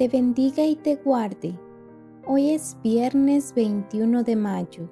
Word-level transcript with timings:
te 0.00 0.08
bendiga 0.08 0.64
y 0.64 0.76
te 0.76 0.96
guarde. 0.96 1.60
Hoy 2.26 2.52
es 2.52 2.74
viernes 2.82 3.52
21 3.54 4.22
de 4.22 4.34
mayo. 4.34 4.88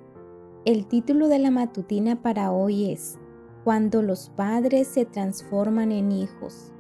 El 0.67 0.87
título 0.87 1.29
de 1.29 1.39
la 1.39 1.51
matutina 1.51 2.21
para 2.21 2.53
hoy 2.53 2.93
es 2.93 3.19
Cuando 3.65 4.03
los 4.03 4.29
padres 4.29 4.87
se 4.87 5.07
transforman 5.07 5.93
en 5.93 6.13
hijos. 6.13 6.75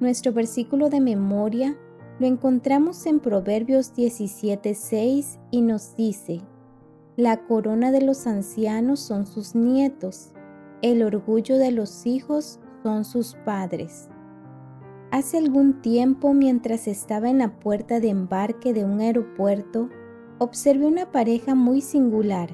Nuestro 0.00 0.32
versículo 0.32 0.90
de 0.90 1.00
memoria 1.00 1.78
lo 2.18 2.26
encontramos 2.26 3.06
en 3.06 3.20
Proverbios 3.20 3.94
17:6 3.94 5.38
y 5.52 5.60
nos 5.60 5.94
dice, 5.94 6.40
La 7.14 7.46
corona 7.46 7.92
de 7.92 8.00
los 8.00 8.26
ancianos 8.26 8.98
son 8.98 9.24
sus 9.24 9.54
nietos, 9.54 10.32
el 10.82 11.00
orgullo 11.04 11.58
de 11.58 11.70
los 11.70 12.06
hijos 12.06 12.58
son 12.82 13.04
sus 13.04 13.36
padres. 13.44 14.08
Hace 15.10 15.38
algún 15.38 15.80
tiempo, 15.80 16.34
mientras 16.34 16.86
estaba 16.86 17.30
en 17.30 17.38
la 17.38 17.58
puerta 17.60 17.98
de 17.98 18.10
embarque 18.10 18.74
de 18.74 18.84
un 18.84 19.00
aeropuerto, 19.00 19.88
observé 20.38 20.86
una 20.86 21.10
pareja 21.10 21.54
muy 21.54 21.80
singular. 21.80 22.50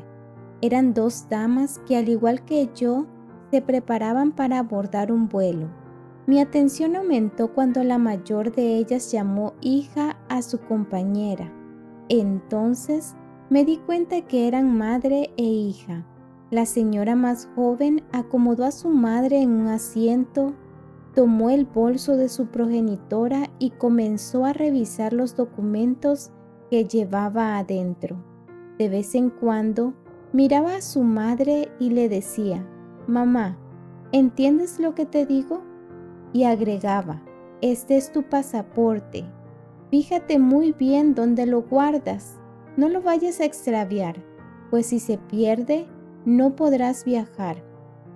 Eran 0.61 0.95
dos 0.95 1.28
damas 1.28 1.81
que, 1.87 1.97
al 1.97 2.09
igual 2.09 2.45
que 2.45 2.70
yo, 2.73 3.06
se 3.51 3.61
preparaban 3.61 4.31
para 4.31 4.61
abordar 4.61 5.11
un 5.11 5.28
vuelo. 5.28 5.69
Mi 6.27 6.41
atención 6.41 6.95
aumentó 6.95 7.53
cuando 7.53 7.83
la 7.83 7.98
mayor 7.98 8.53
de 8.53 8.78
ellas 8.78 9.11
llamó 9.11 9.55
hija 9.61 10.17
a 10.28 10.41
su 10.41 10.59
compañera. 10.61 11.53
Entonces 12.09 13.17
me 13.50 13.65
di 13.65 13.78
cuenta 13.78 14.23
que 14.23 14.47
eran 14.48 14.78
madre 14.78 15.31
e 15.37 15.43
hija. 15.43 16.06
La 16.50 16.67
señora 16.67 17.17
más 17.17 17.48
joven 17.55 18.05
acomodó 18.12 18.65
a 18.65 18.71
su 18.71 18.89
madre 18.89 19.43
en 19.43 19.50
un 19.50 19.67
asiento 19.67 20.55
tomó 21.15 21.51
el 21.51 21.65
bolso 21.65 22.17
de 22.17 22.29
su 22.29 22.47
progenitora 22.47 23.51
y 23.59 23.70
comenzó 23.70 24.45
a 24.45 24.53
revisar 24.53 25.12
los 25.12 25.37
documentos 25.37 26.33
que 26.71 26.84
llevaba 26.84 27.59
adentro. 27.59 28.17
De 28.79 28.89
vez 28.89 29.15
en 29.15 29.31
cuando 29.31 29.95
miraba 30.33 30.77
a 30.77 30.83
su 30.83 31.03
madre 31.03 31.71
y 31.79 31.91
le 31.91 32.09
decía, 32.09 32.67
Mamá, 33.06 33.56
¿entiendes 34.12 34.81
lo 34.81 34.95
que 34.95 35.06
te 35.06 35.27
digo? 35.27 35.62
Y 36.33 36.45
agregaba, 36.45 37.23
Este 37.61 37.97
es 37.97 38.11
tu 38.11 38.25
pasaporte. 38.25 39.25
Fíjate 39.91 40.39
muy 40.41 40.73
bien 40.73 41.15
dónde 41.15 41.47
lo 41.47 41.62
guardas. 41.62 42.41
No 42.77 42.89
lo 42.89 43.01
vayas 43.01 43.41
a 43.41 43.45
extraviar, 43.45 44.17
pues 44.71 44.87
si 44.87 44.99
se 44.99 45.19
pierde, 45.19 45.87
no 46.25 46.56
podrás 46.56 47.05
viajar. 47.05 47.62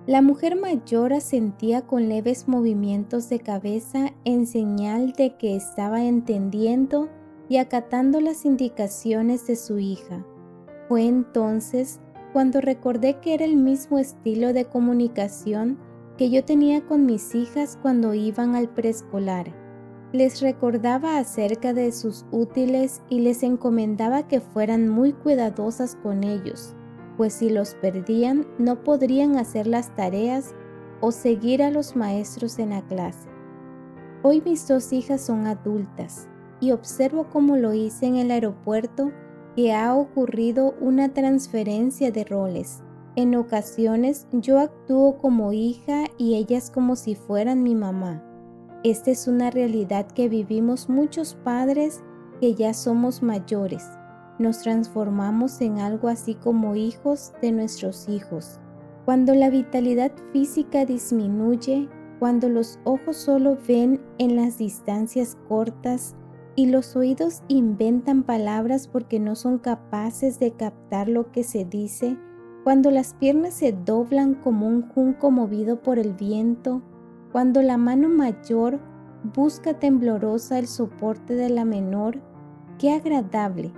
La 0.07 0.21
mujer 0.21 0.55
mayor 0.55 1.13
asentía 1.13 1.81
con 1.81 2.09
leves 2.09 2.47
movimientos 2.47 3.29
de 3.29 3.39
cabeza 3.39 4.13
en 4.23 4.47
señal 4.47 5.11
de 5.11 5.35
que 5.35 5.55
estaba 5.55 6.03
entendiendo 6.03 7.09
y 7.47 7.57
acatando 7.57 8.21
las 8.21 8.45
indicaciones 8.45 9.45
de 9.45 9.55
su 9.55 9.77
hija. 9.77 10.25
Fue 10.87 11.05
entonces 11.05 11.99
cuando 12.33 12.61
recordé 12.61 13.19
que 13.19 13.33
era 13.33 13.45
el 13.45 13.57
mismo 13.57 13.99
estilo 13.99 14.53
de 14.53 14.65
comunicación 14.65 15.77
que 16.17 16.29
yo 16.29 16.43
tenía 16.43 16.85
con 16.85 17.05
mis 17.05 17.35
hijas 17.35 17.77
cuando 17.81 18.13
iban 18.13 18.55
al 18.55 18.69
preescolar. 18.69 19.53
Les 20.11 20.41
recordaba 20.41 21.17
acerca 21.17 21.73
de 21.73 21.91
sus 21.91 22.25
útiles 22.31 23.03
y 23.09 23.19
les 23.19 23.43
encomendaba 23.43 24.27
que 24.27 24.39
fueran 24.39 24.89
muy 24.89 25.13
cuidadosas 25.13 25.95
con 26.01 26.23
ellos 26.23 26.75
pues 27.19 27.33
si 27.33 27.49
los 27.49 27.75
perdían 27.75 28.47
no 28.59 28.81
podrían 28.81 29.35
hacer 29.35 29.67
las 29.67 29.93
tareas 29.93 30.55
o 31.01 31.11
seguir 31.11 31.61
a 31.61 31.69
los 31.69 31.97
maestros 31.97 32.57
en 32.59 32.69
la 32.69 32.81
clase. 32.87 33.27
Hoy 34.23 34.41
mis 34.45 34.65
dos 34.65 34.93
hijas 34.93 35.19
son 35.19 35.45
adultas 35.45 36.29
y 36.61 36.71
observo 36.71 37.27
como 37.27 37.57
lo 37.57 37.73
hice 37.73 38.05
en 38.05 38.15
el 38.15 38.31
aeropuerto 38.31 39.11
que 39.53 39.73
ha 39.73 39.95
ocurrido 39.95 40.75
una 40.79 41.13
transferencia 41.13 42.09
de 42.09 42.23
roles. 42.23 42.83
En 43.17 43.35
ocasiones 43.35 44.25
yo 44.31 44.57
actúo 44.57 45.17
como 45.17 45.51
hija 45.51 46.05
y 46.17 46.35
ellas 46.35 46.71
como 46.71 46.95
si 46.95 47.15
fueran 47.15 47.63
mi 47.63 47.75
mamá. 47.75 48.23
Esta 48.85 49.11
es 49.11 49.27
una 49.27 49.51
realidad 49.51 50.07
que 50.07 50.29
vivimos 50.29 50.87
muchos 50.87 51.35
padres 51.43 52.01
que 52.39 52.55
ya 52.55 52.73
somos 52.73 53.21
mayores 53.21 53.83
nos 54.39 54.59
transformamos 54.59 55.61
en 55.61 55.79
algo 55.79 56.07
así 56.07 56.33
como 56.33 56.75
hijos 56.75 57.33
de 57.41 57.51
nuestros 57.51 58.09
hijos. 58.09 58.59
Cuando 59.05 59.35
la 59.35 59.49
vitalidad 59.49 60.11
física 60.31 60.85
disminuye, 60.85 61.89
cuando 62.19 62.49
los 62.49 62.79
ojos 62.83 63.17
solo 63.17 63.57
ven 63.67 64.01
en 64.17 64.35
las 64.35 64.57
distancias 64.57 65.37
cortas 65.47 66.15
y 66.55 66.67
los 66.67 66.95
oídos 66.95 67.43
inventan 67.47 68.23
palabras 68.23 68.87
porque 68.87 69.19
no 69.19 69.35
son 69.35 69.57
capaces 69.59 70.39
de 70.39 70.51
captar 70.51 71.07
lo 71.07 71.31
que 71.31 71.43
se 71.43 71.65
dice, 71.65 72.17
cuando 72.63 72.91
las 72.91 73.13
piernas 73.13 73.53
se 73.53 73.71
doblan 73.71 74.35
como 74.35 74.67
un 74.67 74.87
junco 74.89 75.31
movido 75.31 75.81
por 75.81 75.97
el 75.97 76.13
viento, 76.13 76.81
cuando 77.31 77.61
la 77.61 77.77
mano 77.77 78.09
mayor 78.09 78.79
busca 79.33 79.79
temblorosa 79.79 80.59
el 80.59 80.67
soporte 80.67 81.35
de 81.35 81.49
la 81.49 81.65
menor, 81.65 82.19
qué 82.77 82.91
agradable 82.91 83.71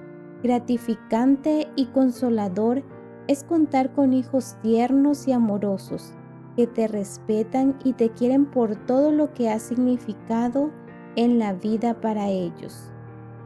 gratificante 0.44 1.68
y 1.76 1.88
consolador 1.88 2.84
es 3.28 3.44
contar 3.44 3.94
con 3.94 4.14
hijos 4.14 4.58
tiernos 4.62 5.28
y 5.28 5.32
amorosos 5.32 6.14
que 6.56 6.68
te 6.68 6.88
respetan 6.88 7.78
y 7.84 7.94
te 7.94 8.10
quieren 8.10 8.46
por 8.46 8.76
todo 8.86 9.12
lo 9.12 9.34
que 9.34 9.50
ha 9.50 9.60
significado 9.60 10.72
en 11.16 11.40
la 11.40 11.54
vida 11.54 12.00
para 12.02 12.28
ellos. 12.28 12.92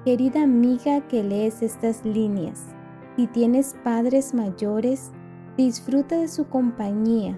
Querida 0.05 0.43
amiga 0.43 1.01
que 1.07 1.23
lees 1.23 1.61
estas 1.61 2.05
líneas, 2.05 2.75
si 3.15 3.27
tienes 3.27 3.75
padres 3.83 4.33
mayores, 4.33 5.11
disfruta 5.57 6.17
de 6.17 6.27
su 6.27 6.47
compañía, 6.47 7.37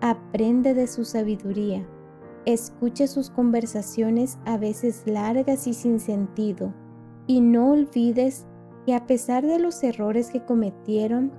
aprende 0.00 0.74
de 0.74 0.86
su 0.86 1.04
sabiduría, 1.04 1.86
escucha 2.46 3.06
sus 3.06 3.30
conversaciones 3.30 4.38
a 4.44 4.56
veces 4.56 5.02
largas 5.06 5.66
y 5.66 5.74
sin 5.74 6.00
sentido, 6.00 6.72
y 7.26 7.40
no 7.40 7.72
olvides 7.72 8.46
que 8.90 8.96
a 8.96 9.06
pesar 9.06 9.46
de 9.46 9.60
los 9.60 9.84
errores 9.84 10.30
que 10.30 10.40
cometieron, 10.44 11.30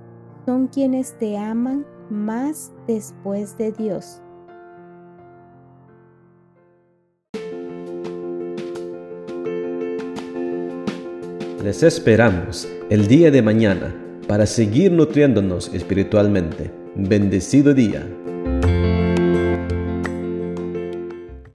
son 0.46 0.68
quienes 0.68 1.18
te 1.18 1.36
aman 1.36 1.84
más 2.08 2.72
después 2.86 3.58
de 3.58 3.72
Dios. 3.72 4.22
Les 11.62 11.82
esperamos 11.82 12.66
el 12.88 13.06
día 13.06 13.30
de 13.30 13.42
mañana 13.42 13.94
para 14.26 14.46
seguir 14.46 14.90
nutriéndonos 14.90 15.74
espiritualmente. 15.74 16.72
Bendecido 16.94 17.74
día. 17.74 18.08